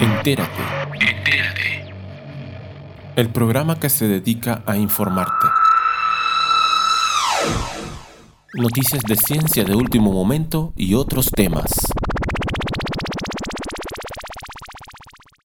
[0.00, 0.62] Entérate.
[1.00, 1.94] Entérate.
[3.16, 5.46] El programa que se dedica a informarte.
[8.54, 11.72] Noticias de ciencia de último momento y otros temas.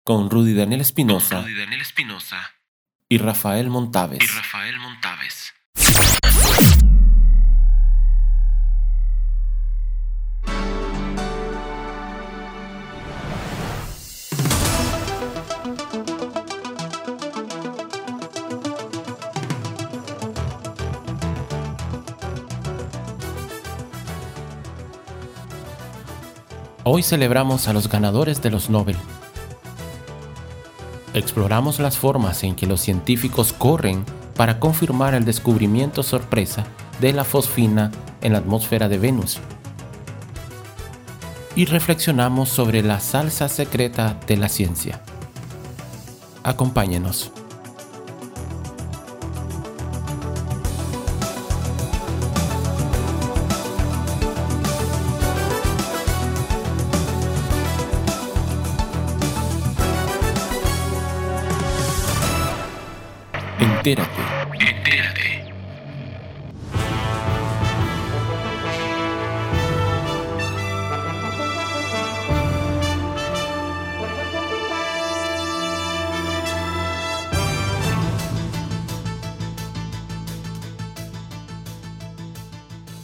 [0.04, 1.46] Con Rudy Daniel Espinosa.
[3.08, 4.24] Y Rafael Montaves.
[4.24, 5.54] Y Rafael Montaves.
[26.86, 28.96] Hoy celebramos a los ganadores de los Nobel.
[31.14, 34.06] Exploramos las formas en que los científicos corren
[34.36, 36.64] para confirmar el descubrimiento sorpresa
[37.02, 39.40] de la fosfina en la atmósfera de Venus.
[41.56, 45.02] Y reflexionamos sobre la salsa secreta de la ciencia.
[46.44, 47.34] Acompáñenos.
[63.80, 64.12] Entérate.
[64.60, 65.54] Entérate.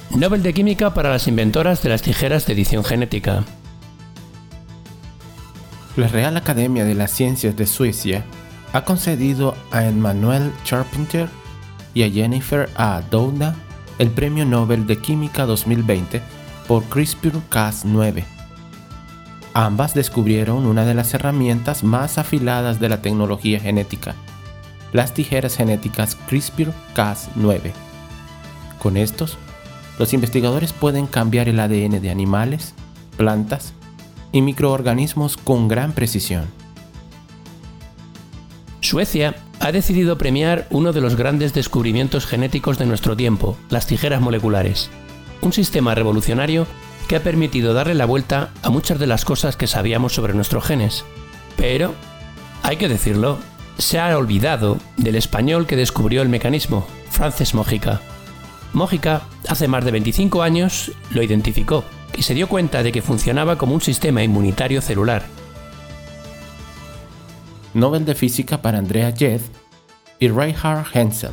[0.09, 3.45] Nobel de Química para las inventoras de las tijeras de edición genética.
[5.95, 8.25] La Real Academia de las Ciencias de Suecia
[8.75, 11.29] ha concedido a Emmanuel Charpentier
[11.93, 13.01] y a Jennifer A.
[13.09, 13.55] Doudna
[13.99, 16.21] el Premio Nobel de Química 2020
[16.67, 18.25] por CRISPR-Cas9.
[19.53, 24.13] Ambas descubrieron una de las herramientas más afiladas de la tecnología genética,
[24.91, 27.71] las tijeras genéticas CRISPR-Cas9.
[28.79, 29.38] Con estos,
[29.97, 32.73] los investigadores pueden cambiar el ADN de animales,
[33.16, 33.71] plantas
[34.33, 36.64] y microorganismos con gran precisión.
[38.95, 44.22] Suecia ha decidido premiar uno de los grandes descubrimientos genéticos de nuestro tiempo, las tijeras
[44.22, 44.89] moleculares.
[45.41, 46.66] Un sistema revolucionario
[47.09, 50.63] que ha permitido darle la vuelta a muchas de las cosas que sabíamos sobre nuestros
[50.63, 51.03] genes.
[51.57, 51.94] Pero,
[52.63, 53.38] hay que decirlo,
[53.78, 58.00] se ha olvidado del español que descubrió el mecanismo, Frances Mójica.
[58.72, 61.83] Mójica, hace más de 25 años, lo identificó
[62.16, 65.25] y se dio cuenta de que funcionaba como un sistema inmunitario celular.
[67.75, 69.41] Nobel de Física para Andrea Jeth
[70.18, 71.31] y Reinhard Hensel.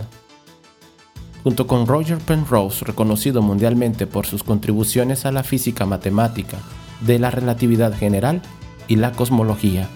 [1.45, 6.59] Junto con Roger Penrose, reconocido mundialmente por sus contribuciones a la física matemática
[7.01, 8.43] de la relatividad general
[8.89, 9.89] y la cosmología.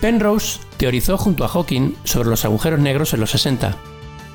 [0.00, 3.76] Penrose teorizó junto a Hawking sobre los agujeros negros en los 60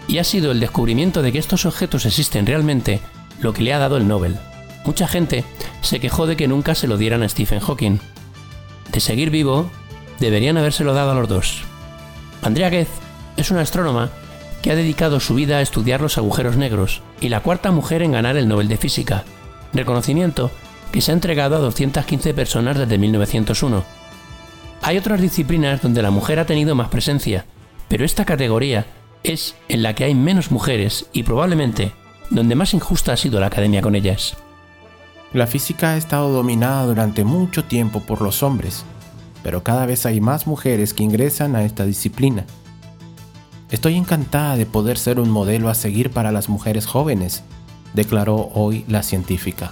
[0.10, 3.00] y ha sido el descubrimiento de que estos objetos existen realmente
[3.40, 4.38] lo que le ha dado el Nobel.
[4.84, 5.46] Mucha gente
[5.82, 8.00] se quejó de que nunca se lo dieran a Stephen Hawking.
[8.92, 9.70] De seguir vivo,
[10.20, 11.64] deberían habérselo dado a los dos.
[12.42, 12.90] Andrea Ghez
[13.38, 14.10] es una astrónoma
[14.62, 18.12] que ha dedicado su vida a estudiar los agujeros negros y la cuarta mujer en
[18.12, 19.24] ganar el Nobel de Física,
[19.74, 20.52] reconocimiento
[20.92, 23.84] que se ha entregado a 215 personas desde 1901.
[24.82, 27.46] Hay otras disciplinas donde la mujer ha tenido más presencia,
[27.88, 28.86] pero esta categoría
[29.24, 31.92] es en la que hay menos mujeres y probablemente
[32.30, 34.38] donde más injusta ha sido la academia con ellas.
[35.34, 38.86] La física ha estado dominada durante mucho tiempo por los hombres,
[39.44, 42.46] pero cada vez hay más mujeres que ingresan a esta disciplina.
[43.72, 47.44] Estoy encantada de poder ser un modelo a seguir para las mujeres jóvenes,
[47.94, 49.72] declaró hoy la científica.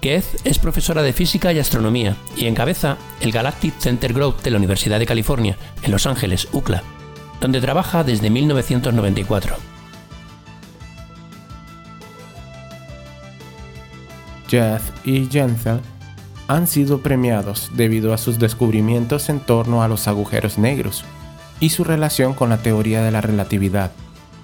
[0.00, 4.58] Keith es profesora de física y astronomía y encabeza el Galactic Center Growth de la
[4.58, 6.82] Universidad de California, en Los Ángeles, UCLA,
[7.40, 9.54] donde trabaja desde 1994.
[14.48, 15.80] Jeff y Jensen
[16.54, 21.02] han sido premiados debido a sus descubrimientos en torno a los agujeros negros
[21.60, 23.90] y su relación con la teoría de la relatividad,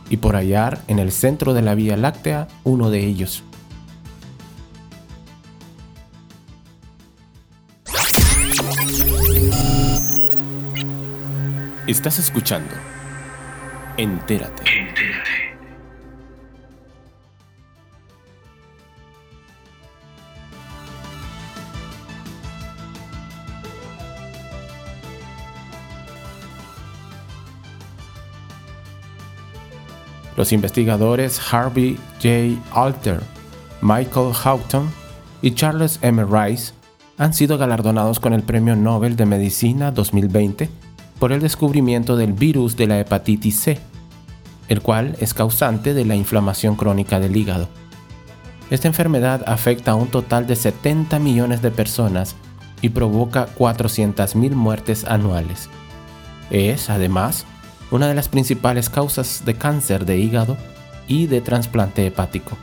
[0.08, 3.43] y por hallar en el centro de la Vía Láctea uno de ellos.
[11.87, 12.75] Estás escuchando.
[13.99, 14.62] Entérate.
[14.62, 15.38] Entérate.
[30.38, 32.62] Los investigadores Harvey J.
[32.70, 33.19] Alter,
[33.81, 34.88] Michael Houghton
[35.43, 36.25] y Charles M.
[36.25, 36.75] Rice
[37.19, 40.70] han sido galardonados con el Premio Nobel de Medicina 2020
[41.19, 43.81] por el descubrimiento del virus de la hepatitis C,
[44.69, 47.69] el cual es causante de la inflamación crónica del hígado.
[48.70, 52.37] Esta enfermedad afecta a un total de 70 millones de personas
[52.81, 55.69] y provoca 400.000 muertes anuales.
[56.50, 57.44] Es, además,
[57.90, 60.56] una de las principales causas de cáncer de hígado
[61.06, 62.56] y de trasplante hepático.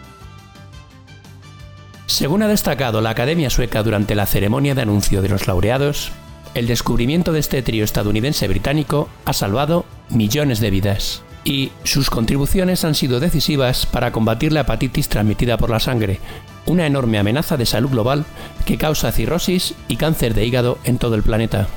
[2.05, 6.11] Según ha destacado la Academia Sueca durante la ceremonia de anuncio de los laureados,
[6.53, 12.95] el descubrimiento de este trío estadounidense-británico ha salvado millones de vidas y sus contribuciones han
[12.95, 16.19] sido decisivas para combatir la hepatitis transmitida por la sangre,
[16.65, 18.25] una enorme amenaza de salud global
[18.65, 21.67] que causa cirrosis y cáncer de hígado en todo el planeta.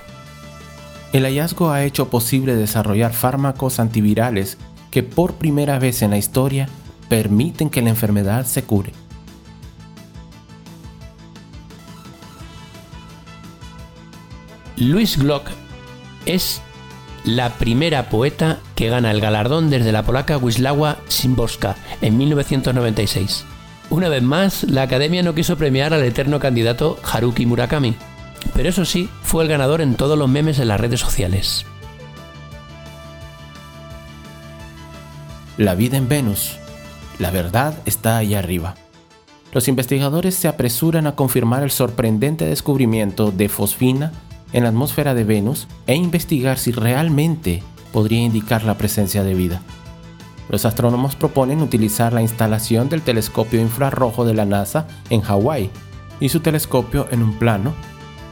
[1.12, 4.58] El hallazgo ha hecho posible desarrollar fármacos antivirales
[4.90, 6.68] que por primera vez en la historia
[7.08, 8.92] permiten que la enfermedad se cure.
[14.76, 15.48] Louis Glock
[16.26, 16.60] es
[17.24, 23.44] la primera poeta que gana el galardón desde la polaca Wisława Szymborska en 1996.
[23.90, 27.96] Una vez más, la academia no quiso premiar al eterno candidato Haruki Murakami,
[28.54, 31.66] pero eso sí, fue el ganador en todos los memes en las redes sociales.
[35.58, 36.56] La vida en Venus.
[37.18, 38.74] La verdad está ahí arriba.
[39.52, 44.12] Los investigadores se apresuran a confirmar el sorprendente descubrimiento de fosfina
[44.54, 49.60] en la atmósfera de Venus e investigar si realmente podría indicar la presencia de vida.
[50.48, 55.68] Los astrónomos proponen utilizar la instalación del telescopio infrarrojo de la NASA en Hawái
[56.18, 57.74] y su telescopio en un plano,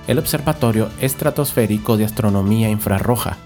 [0.06, 3.37] el Observatorio Estratosférico de Astronomía Infrarroja.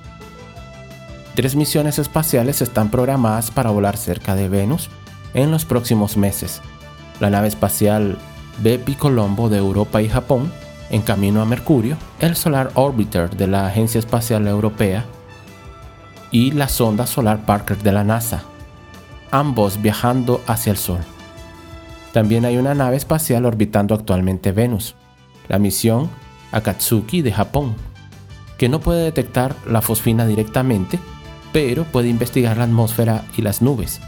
[1.35, 4.91] Tres misiones espaciales están programadas para volar cerca de Venus
[5.33, 6.61] en los próximos meses.
[7.19, 8.19] La nave espacial
[8.62, 10.53] Bepi Colombo de Europa y Japón
[10.91, 15.05] en camino a Mercurio, el Solar Orbiter de la Agencia Espacial Europea
[16.31, 18.43] y la sonda Solar Parker de la NASA,
[19.31, 21.01] ambos viajando hacia el Sol.
[22.12, 24.97] También hay una nave espacial orbitando actualmente Venus,
[25.49, 26.11] la misión
[26.52, 27.75] Akatsuki de Japón,
[28.58, 30.99] que no puede detectar la fosfina directamente,
[31.52, 34.00] pero puede investigar la atmósfera y las nubes.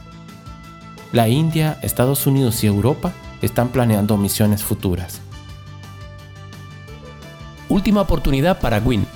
[1.13, 3.13] La India, Estados Unidos y Europa
[3.43, 5.21] están planeando misiones futuras.
[7.69, 9.07] Última oportunidad para Gwyn.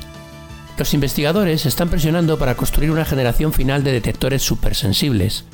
[0.79, 5.45] Los investigadores están presionando para construir una generación final de detectores supersensibles,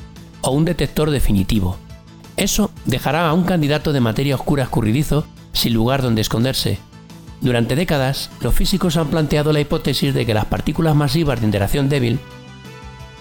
[0.41, 1.77] o un detector definitivo.
[2.35, 6.79] Eso dejará a un candidato de materia oscura escurridizo sin lugar donde esconderse.
[7.43, 11.89] Durante décadas, los físicos han planteado la hipótesis de que las partículas masivas de interacción
[11.89, 12.17] débil,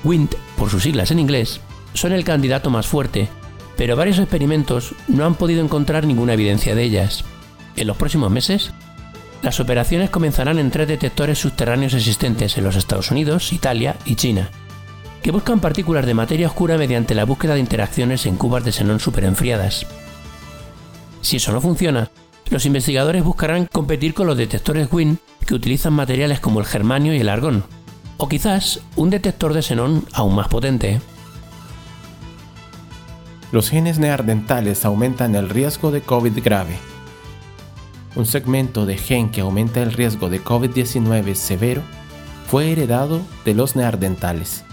[0.05, 1.61] WIND por sus siglas en inglés,
[1.93, 3.29] son el candidato más fuerte,
[3.77, 7.25] pero varios experimentos no han podido encontrar ninguna evidencia de ellas.
[7.75, 8.71] En los próximos meses,
[9.43, 14.51] las operaciones comenzarán en tres detectores subterráneos existentes en los Estados Unidos, Italia y China,
[15.21, 19.01] que buscan partículas de materia oscura mediante la búsqueda de interacciones en cubas de xenón
[19.01, 19.85] superenfriadas.
[21.23, 22.09] Si eso no funciona,
[22.53, 27.19] los investigadores buscarán competir con los detectores WIN que utilizan materiales como el germanio y
[27.19, 27.65] el argón,
[28.19, 31.01] o quizás un detector de xenón aún más potente.
[33.51, 36.77] Los genes neandertales aumentan el riesgo de COVID grave
[38.15, 41.83] un segmento de gen que aumenta el riesgo de COVID-19 severo,
[42.47, 44.65] fue heredado de los neandertales.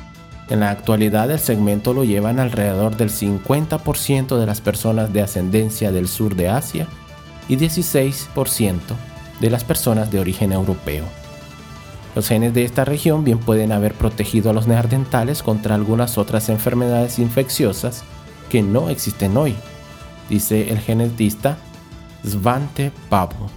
[0.50, 5.92] En la actualidad el segmento lo llevan alrededor del 50% de las personas de ascendencia
[5.92, 6.88] del sur de Asia
[7.50, 8.80] y 16%
[9.42, 11.04] de las personas de origen europeo.
[12.16, 16.50] Los genes de esta región bien pueden haber protegido a los neandertales contra algunas otras
[16.50, 18.04] enfermedades infecciosas
[18.50, 19.56] que no existen hoy,
[20.30, 21.58] dice el genetista
[22.24, 23.50] Svante Pablo.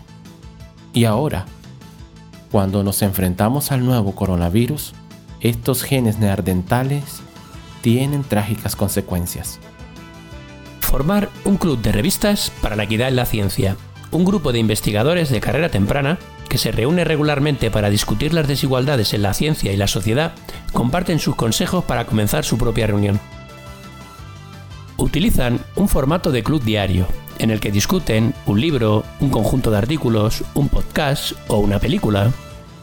[0.92, 1.46] Y ahora,
[2.50, 4.92] cuando nos enfrentamos al nuevo coronavirus,
[5.40, 7.20] estos genes neandertales
[7.80, 9.58] tienen trágicas consecuencias.
[10.92, 13.78] Formar un club de revistas para la equidad en la ciencia.
[14.10, 16.18] Un grupo de investigadores de carrera temprana
[16.50, 20.34] que se reúne regularmente para discutir las desigualdades en la ciencia y la sociedad,
[20.74, 23.18] comparten sus consejos para comenzar su propia reunión.
[24.98, 27.06] Utilizan un formato de club diario,
[27.38, 32.30] en el que discuten un libro, un conjunto de artículos, un podcast o una película.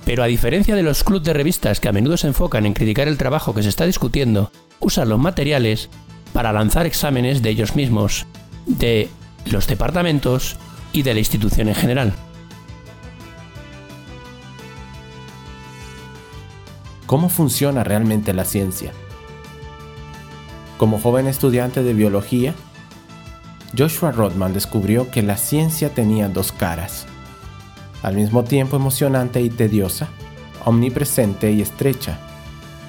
[0.04, 3.08] Pero a diferencia de los clubs de revistas que a menudo se enfocan en criticar
[3.08, 5.92] el trabajo que se está discutiendo, usan los materiales
[6.34, 8.26] para lanzar exámenes de ellos mismos,
[8.66, 9.10] de
[9.46, 10.58] los departamentos
[10.94, 12.14] y de la institución en general.
[17.06, 18.92] ¿Cómo funciona realmente la ciencia?
[20.78, 22.54] Como joven estudiante de biología,
[23.78, 27.06] Joshua Rodman descubrió que la ciencia tenía dos caras.
[28.02, 30.08] al mismo tiempo emocionante y tediosa,
[30.64, 32.18] omnipresente y estrecha.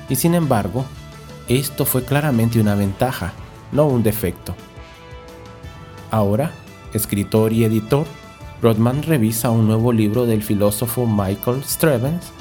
[0.08, 0.84] Y sin embargo,
[1.58, 3.32] esto fue claramente una ventaja,
[3.72, 4.54] no un defecto.
[6.10, 6.52] Ahora,
[6.94, 8.06] escritor y editor,
[8.62, 12.32] Rodman revisa un nuevo libro del filósofo Michael Strevens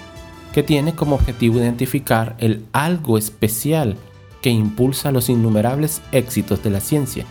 [0.53, 3.97] que tiene como objetivo identificar el algo especial
[4.41, 7.25] que impulsa los innumerables éxitos de la ciencia.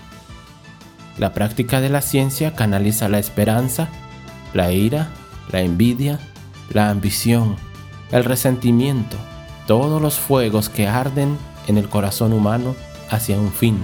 [1.16, 3.88] La práctica de la ciencia canaliza la esperanza,
[4.54, 5.10] la ira,
[5.50, 6.18] la envidia,
[6.70, 7.56] la ambición,
[8.12, 9.16] el resentimiento,
[9.66, 11.36] todos los fuegos que arden
[11.68, 12.74] en el corazón humano
[13.10, 13.78] hacia un fin,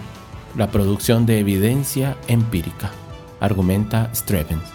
[0.56, 2.90] la producción de evidencia empírica,
[3.40, 4.73] argumenta Strevens.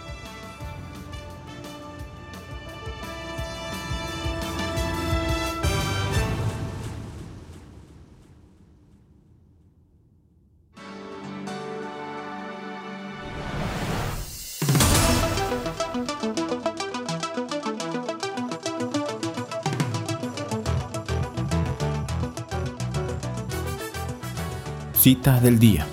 [24.99, 25.85] Cita del día.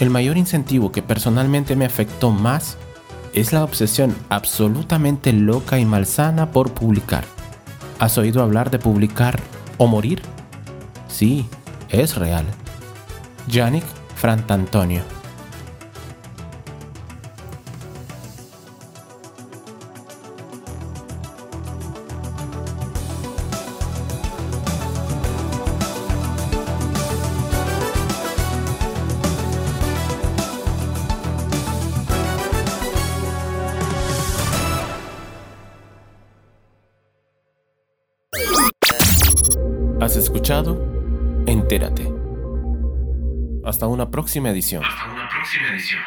[0.00, 2.76] El mayor incentivo que personalmente me afectó más
[3.32, 7.24] es la obsesión absolutamente loca y malsana por publicar.
[7.98, 9.40] ¿Has oído hablar de publicar
[9.78, 10.20] o morir?
[11.08, 11.46] Sí,
[11.88, 12.44] es real.
[13.48, 15.00] Yannick Frantantonio.
[40.20, 40.78] Escuchado
[41.46, 42.12] Entérate.
[43.64, 44.84] Hasta una próxima edición.
[44.84, 46.00] Hasta una próxima edición.